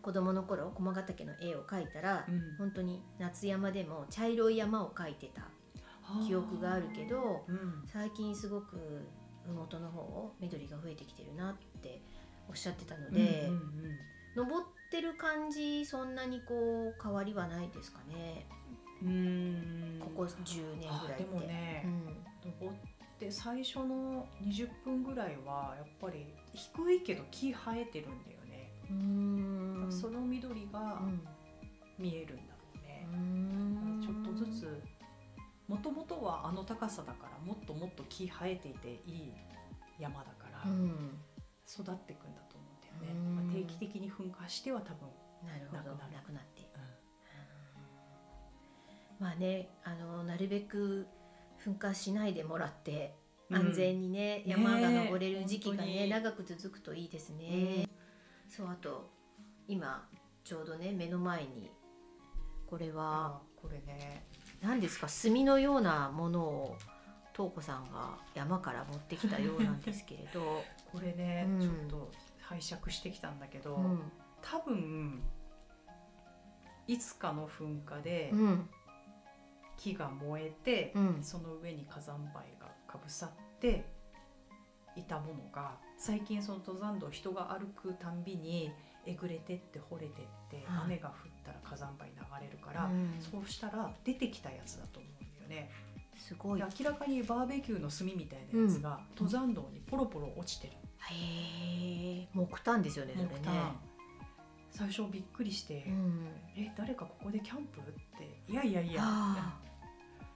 [0.00, 2.56] 子供の頃駒ヶ岳の絵を描いたら、うん。
[2.56, 5.42] 本当に夏山でも茶色い山を描いてた
[6.24, 7.82] 記憶があるけどうん。
[7.86, 9.04] 最近すごく
[9.46, 12.00] 麓の方緑が増えてきてるなって
[12.48, 13.50] おっしゃってたので、
[14.34, 18.46] 登ってる感じそんなにこう変わりはないですかね。
[19.02, 20.00] うんうん。
[20.00, 22.50] ここ10年ぐらいでもねうん。
[22.60, 22.76] 登っ
[23.18, 29.92] て最初の20分ぐらいはやっぱり低いけど木生えてるんだよね、うーん。
[29.92, 31.20] その緑がうん。
[31.98, 33.08] 見えるんだろうね。
[33.12, 34.00] う、ん。
[34.00, 34.82] ちょっとずつ
[35.66, 39.32] もともとはあの高さだからもっともっと木生えていていい
[39.98, 41.18] 山だから、うん
[41.68, 43.36] 育っていくんだと思うんだよね、うん。
[43.36, 45.08] まあ、定期的に噴火しては多分、
[45.46, 45.96] なるほど。
[45.96, 46.68] なくなってう
[49.20, 51.06] まあねあのなるべく
[51.64, 53.16] 噴火しないでもらって
[53.50, 53.56] ん。
[53.56, 56.10] 安全にね、ね山が登れる時期がね本当に。
[56.10, 57.88] 長く続くといいですね、
[58.48, 59.10] そうあと
[59.66, 60.08] 今
[60.44, 61.70] ちょうどね目の前に
[62.70, 64.24] これはあこれね。
[64.62, 65.08] 何ですか？
[65.08, 66.76] 炭のようなものを
[67.38, 71.60] 東子さんが山から持ってきたようなんですけれど、 これね、うん。
[71.60, 74.12] ちょっと拝借してきたんだけど、うん。
[74.42, 75.22] 多分
[76.88, 78.68] いつかの噴火でうん。
[79.76, 81.22] 木が燃えて、うん。
[81.22, 83.84] その上に火山灰がかぶさって
[84.96, 88.72] いたものが最近その登山道人が歩くたんびに
[89.06, 90.84] えぐれてって掘れてって、はい。
[90.86, 93.16] 雨が降ったら火山灰流れるから、うん。
[93.20, 95.70] そうしたら出てきたやつだと思うんだよね。
[96.18, 96.60] すごい。
[96.60, 100.72] で明らかにバーベキューの炭みたいなやつが登山道にポロポロ落ちてる、
[101.10, 103.76] へえ木炭ですよね木炭。
[104.70, 106.28] 最初びっくりして、うん。
[106.56, 107.80] え誰かここでキャンプ？
[107.80, 107.82] っ
[108.18, 108.52] て。
[108.52, 109.00] いやいやいや。
[109.02, 109.58] あ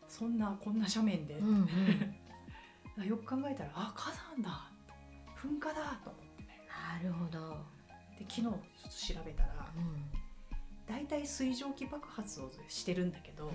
[0.09, 1.69] そんなこんな斜面で、うん
[2.99, 3.07] うん。
[3.07, 4.71] よく考えたらあ火山だ。
[5.37, 6.49] 噴火だと思ってね。
[6.69, 7.65] なるほど、
[8.19, 8.55] で昨日ちょっ
[9.15, 10.11] と調べたらうん。
[10.87, 13.53] 大体水蒸気爆発をしてるんだけど、うん。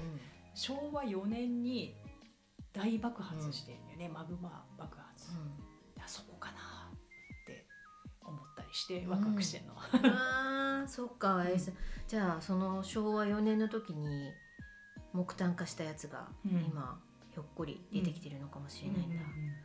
[0.54, 1.96] 昭和4年に
[2.78, 5.32] 大爆発してるよね、マグマ爆発、
[6.00, 6.58] あそこかな
[6.94, 7.66] って
[8.24, 11.74] 思ったりして若くしてんの、あー そっか、えー
[12.08, 14.32] じゃあその昭和4年の時に
[15.12, 16.52] 木炭化したやつがうん。
[16.52, 19.56] 今ひょっこり出てきてるのかもしれないんだ、うん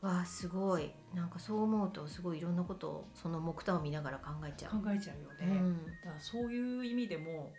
[0.00, 0.92] わあすごい。
[1.12, 4.80] なんかそう思うとすごいいろんなことをその木炭を見ながら考えちゃう。
[4.80, 5.86] 考えちゃうよね、うん。
[5.86, 7.52] だからそういう意味でも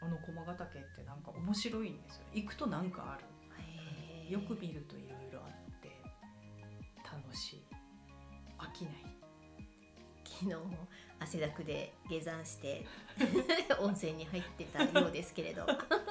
[0.00, 3.24] あの駒ヶ岳ってなんか面白いんですよ行くとなんかある
[4.32, 5.90] よく見るといろいろあって
[7.04, 7.62] 楽しい。
[8.58, 8.94] 飽きない。
[10.24, 10.88] 昨日も
[11.20, 12.86] 汗だくで下山して
[13.78, 15.66] 温泉に入ってたようですけれど。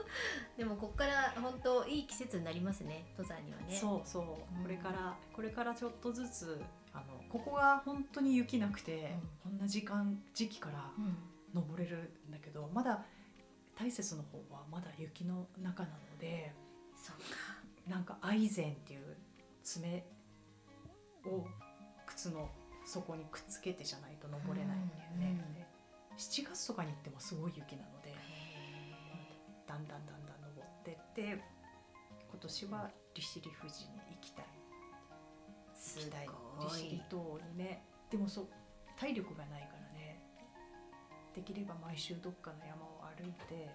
[0.56, 3.76] でもここから本当いい季節になりますね登山にはね。
[3.76, 4.64] そうそう、うん。
[4.64, 6.62] これからこれからちょっとずつ
[6.94, 11.18] あのここが本当に雪なくて、こんな時間時期からうん。
[11.54, 11.98] 登れる
[12.30, 13.04] んだけどまだ
[13.76, 16.54] 大雪の方はまだ雪の中なので
[16.96, 17.24] そうか
[17.88, 19.18] なんかアイゼンっていう
[19.64, 20.06] 爪
[21.26, 21.46] を
[22.06, 22.50] 靴の
[22.86, 25.62] 底にくっつけてじゃないと登れないんだよね、うんで
[26.18, 28.14] 7月とかに行ってもすごい雪なのでへ
[29.66, 31.42] だんだんだんだん登ってって
[32.30, 34.46] 今年は利尻富士に行きたい。
[35.96, 36.26] 行きたい。
[36.26, 37.84] 利ご尻い島にね。
[38.10, 38.48] でもそう
[38.98, 40.22] 体力がないからね。
[41.36, 43.70] できれば毎週どっかの山を歩いて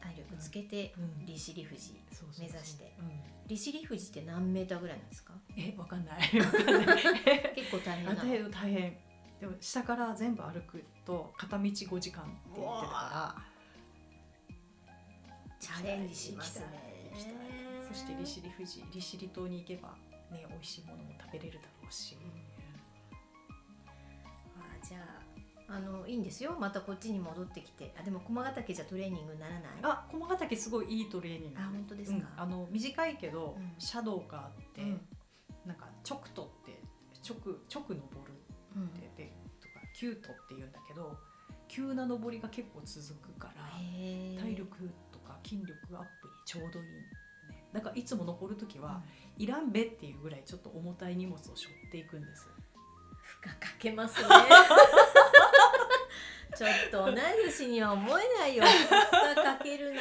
[0.00, 1.26] 体力つけてうん。
[1.26, 1.92] 利尻富士
[2.38, 2.94] 目指して。
[2.98, 3.10] うん。
[3.46, 5.34] 利尻富士って何メーターぐらいなんですか？
[5.56, 6.20] えわかんない。
[6.30, 8.96] 結構大変大変
[9.40, 13.44] でも下から全部歩くと片道5時間って言ってたか
[15.58, 16.66] チャレンジしますね。
[17.88, 19.96] そして利尻富士利尻島に行けば
[20.30, 22.16] ね美味しいものも食べれるだろうし、
[24.56, 25.22] あじゃあ
[25.72, 26.56] あのいいんですよ。
[26.58, 27.94] またこっちに戻ってきて。
[27.98, 29.62] あでも駒ヶ岳じゃトレーニングにならない？
[29.82, 31.60] あ駒ヶ岳すごいいいトレーニング。
[31.60, 32.42] あ本当ですか、うん。
[32.42, 33.72] あの短いけど、うん。
[33.78, 35.00] シャドウがあって、うん。
[35.64, 36.82] なんか直とって
[37.22, 37.36] 直
[37.72, 38.34] 直登る
[38.76, 38.86] うん。
[38.86, 41.16] ってでとかキュートって言うんだけど
[41.68, 43.62] 急な登りが結構続くから
[44.42, 49.04] 体力とか筋力アップにちょうどいい、ね、だからいつも登る時は、
[49.38, 52.48] いらんべっていうぐらいちょっと重たい荷物を背負っていくんです。
[53.22, 54.28] 負荷かけますね
[56.56, 57.14] ちょっと同い
[57.46, 58.64] 年には思えないよ。
[58.64, 60.00] かけるな。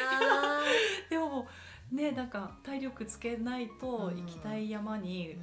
[1.09, 1.47] でも
[1.91, 4.17] ねなんか体力つけないとうん。
[4.17, 5.37] 行きたい山にう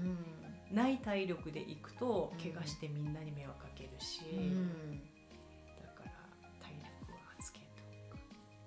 [0.73, 2.39] ん、ない体力で行くとうん。
[2.39, 6.11] 怪我してみんなに迷惑かけるし、うん、だから
[6.61, 7.67] 体力はつけて
[8.13, 8.17] お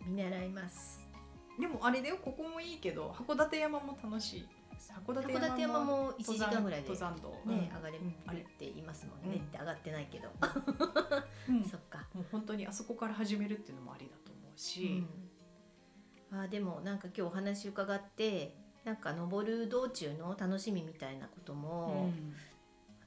[0.03, 0.09] く。
[0.09, 1.07] 見習います。
[1.59, 4.47] でもあれだよここもいいけど函館山も楽しい
[5.05, 7.29] 函館山も1時間ぐらいで、登山道。
[7.45, 7.77] ねうん。
[7.77, 9.43] 上がれるって言いますもんね、うん。
[9.43, 10.29] って上がってないけど、
[11.49, 11.63] うん。
[11.67, 15.03] そっか、もう本当にあそこから始めるっていうのもありだと思うし、
[16.31, 22.09] あでもなんか今日お話伺ってなんか登る道中の楽しみみたいなことも、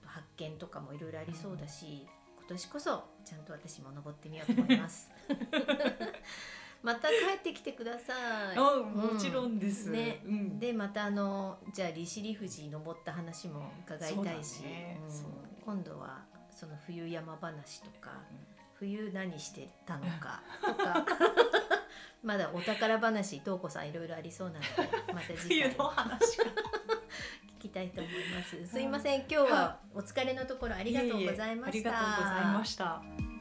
[0.00, 2.06] あと発見とかもいろいろありそうだし、
[2.38, 5.10] 今年こそちゃんと私も登ってみようと思います。
[6.82, 8.12] また帰ってきてくださ
[8.54, 8.56] い。
[8.56, 10.22] あもちろんです、ね。
[10.26, 15.00] うん、でまたあのじゃあ利尻富士登った話も伺いたいし、ね。
[15.08, 15.74] うん。
[15.74, 18.52] 今度はその冬山話とかうん。
[18.74, 21.06] 冬何してたのかとか
[22.24, 24.68] まだお宝話東子さんいろいろありそうなので
[25.14, 25.70] また次回。
[25.70, 26.44] 冬の話が
[27.60, 28.66] 聞きたいと思います。
[28.66, 29.20] すいません。
[29.20, 31.70] 今日はお疲れのところありがとうございました。
[31.70, 33.31] ありがとうございました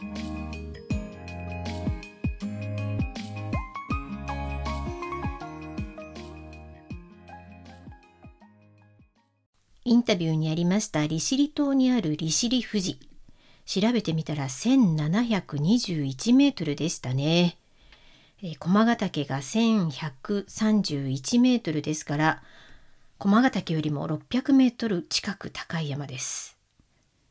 [9.83, 12.99] インタビューにありました利尻島にある利尻富士。
[13.65, 17.57] 調べてみたら1721メートルでしたね、
[18.43, 22.43] えー駒ヶ岳が1131メートルですから
[23.17, 26.57] 駒ヶ岳よりも600メートル近く高い山です。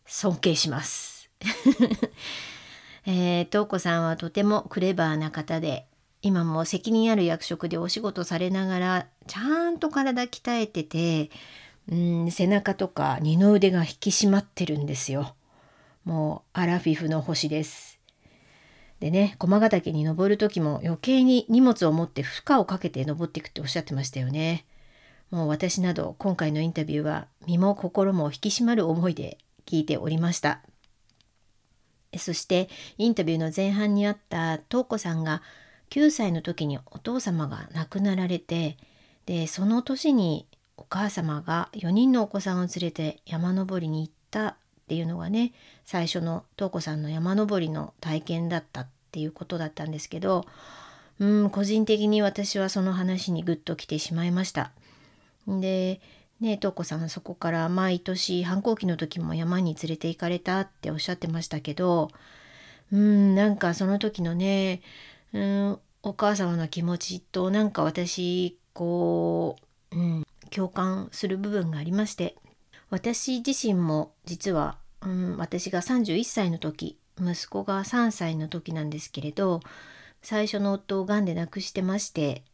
[0.05, 1.31] 尊敬します。
[3.07, 5.87] えー、東子さんはとてもクレバーな方で
[6.21, 11.31] 今も責任ある役職でお仕事されながらちゃんと体鍛えてて
[11.89, 15.35] うん背中とか二の腕が引き締まってるんですよ。
[16.05, 17.99] もうアラフィフの星です。
[19.01, 24.67] でね駒ヶ岳に登る時も余計に荷物を持って負荷をかけて登っていくっておっしゃってましたよね。
[25.31, 30.61] もう私など今回のインタビューは身も心も引き締まる思いで聞いておりました。
[32.19, 32.69] そして
[32.99, 35.43] インタビューの前半にあった東子さんが
[35.91, 38.77] 9歳の時にお父様が亡くなられて
[39.27, 40.47] でその年に
[40.81, 44.55] お母様が4人のお子さんを連れて山登りに行ったっ
[44.89, 45.53] ていうのがね
[45.85, 50.47] 最初の東子さんの山登りの体験だったっていうことだったんですけど
[51.21, 54.73] うん個人的に私はその話にグッときてしまいました。
[55.47, 56.01] で
[56.41, 62.11] ね東子さんそこから毎年反抗期の時も山に連れて行かれたっておっしゃってましたけど
[62.91, 64.81] うんなんかその時のね
[65.33, 69.57] うんお母様の気持ちとなんか私こ
[69.93, 72.37] う、うん、共感する部分がありまして
[72.91, 79.61] 私自身も実は、うん、私が31歳の時息子が3歳の時なんですけれど
[80.23, 82.45] 最初の夫をがんで亡くしてまして、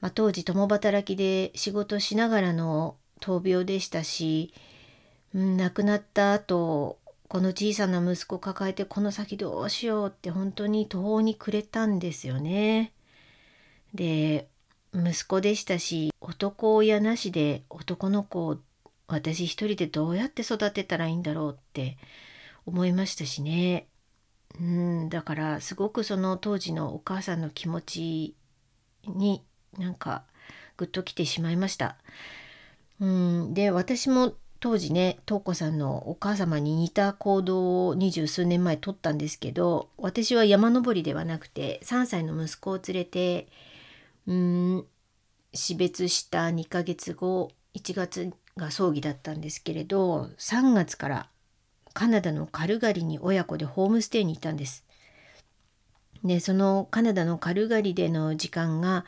[0.00, 4.52] まあ、当時共働きで仕事しながらの闘病でしたし、
[5.34, 6.98] うん、亡くなった後
[7.28, 12.92] この小さな息子を抱えてこの先どうしようって本当に途方に暮れたんですよね。
[13.94, 14.48] で
[14.94, 18.58] 息子でしたし男親なしで男の子を
[19.06, 21.96] 私一人でどうやって育てたらいいんだろうって
[22.66, 23.86] 思いましたしね。
[24.60, 28.36] うんだからすごくその当時のお母さんの気持ち
[29.06, 29.42] に
[29.78, 30.24] なんか
[30.76, 31.96] グッときてしまいました。
[33.00, 43.48] うんで私も当時ね東子さんのお母様に似た行動を二十数年前取ったんですけど私は山登りではなくて3歳の息子を連れて
[44.26, 44.86] うん
[45.54, 51.28] 死別した2ヶ月後1月が葬儀だったんですけれど3月から
[51.94, 54.84] カナダのカルガリに親子でホームステイに行ったんです。
[56.24, 59.04] でそのカナダのカルガリでの時間が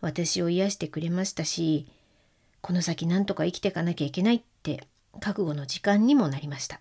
[0.00, 1.86] 私を癒してくれましたし
[2.60, 4.82] この先なんとか生きていかなきゃいけないって
[5.20, 6.80] 覚悟の時間にもなりました。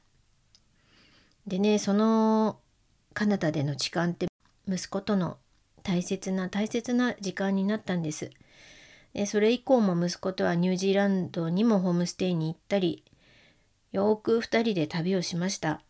[1.46, 2.60] でねその
[3.14, 4.28] カナダでの時間って
[4.68, 5.38] 息子との
[5.88, 8.30] 大切な大切な時間になったんです。
[9.14, 13.06] でそれ以降も息子とはニュージーランドにもホームステイに行ったり
[13.94, 15.82] よく2人で旅をしました。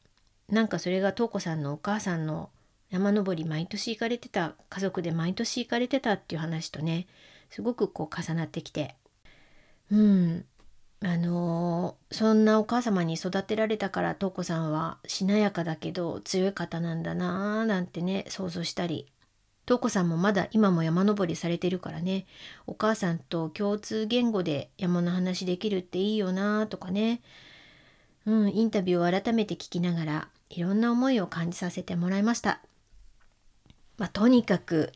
[0.50, 2.52] なんかそれが東子さんのお母さんの
[2.92, 7.08] 山登り毎年行かれてた家族で毎年行かれてたっていう話とね
[7.50, 8.96] すごくこう重なってきて
[9.92, 10.46] うん
[11.04, 19.12] あのー、そんなお母様に育てられたから瞳子さんはしなやかだけど強い方なんだなーなんてね想像したり
[19.68, 22.26] 瞳子さんもまだ今も山登りされてるからね
[22.66, 27.22] お母さんと共通言語で山の話できるっていいよなーとかね
[28.26, 32.62] うんインタビューを改めて聞きながらいろんな思いを感じさせてもらいました。
[33.98, 34.94] まあ、とにかく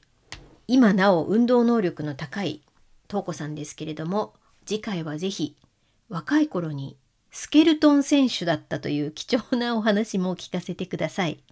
[0.67, 2.61] 今なお運動能力の高い
[3.09, 4.33] 瞳子さんですけれども
[4.65, 5.57] 次回は是非
[6.07, 6.97] 若い頃に
[7.31, 11.43] スケルトン選手だったという貴重なお話も聞かせてください。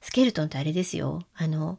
[0.00, 1.22] スケルトンってあれですよ。
[1.34, 1.78] あの、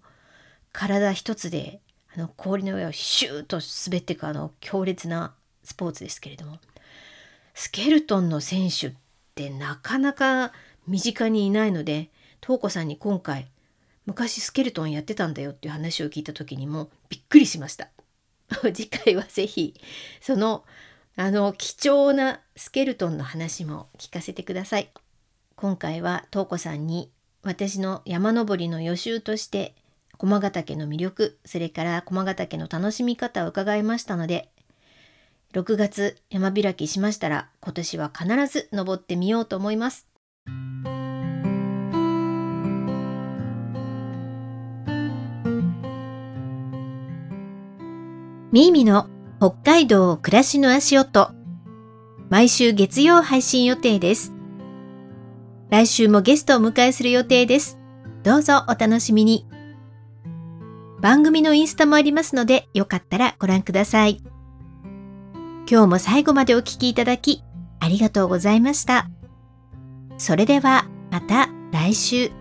[0.72, 1.82] 体一つで
[2.16, 6.60] あの氷の上をシューッと滑っていくあの強烈なスポーツですけれども、
[7.54, 8.94] スケルトンの選手っ
[9.36, 10.52] てなかなか
[10.88, 12.10] 身近にいないので、
[12.42, 13.48] 東子さんに今回、
[14.06, 17.90] 昔スケルトンやってたんだよっていう話を聞いた時にもびっくりしました。
[18.74, 19.76] 次回は是非
[20.22, 20.66] その
[21.16, 24.90] あの貴重なスケルトンの話も聞かせてください。
[25.56, 27.12] 今回は東子さんに
[27.44, 29.76] 私の山登りの予習として
[30.20, 34.50] 駒ヶ岳の魅力それから駒ヶ岳の楽しみ方を伺いましたので
[35.54, 40.08] 6月山開きしましたら今年は必ず登ってみようと思います。
[48.52, 49.08] ミーミの
[49.40, 51.32] 北海道暮らしの足音。
[52.30, 54.34] 毎週月曜配信予定です。
[55.70, 57.80] 来週もゲストを迎えする予定です。
[58.22, 59.48] どうぞお楽しみに。
[61.02, 64.22] 番組のインスタもありますので、よかったらご覧ください。
[65.70, 67.44] 今日も最後までお聴きいただき、
[67.80, 69.08] ありがとうございました。
[70.18, 72.39] それでは、また来週。